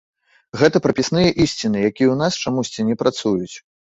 [0.59, 3.55] Гэта прапісныя ісціны, якія ў нас чамусьці не працуюць.